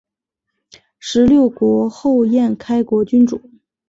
[0.97, 3.39] 十六国后燕开国君主。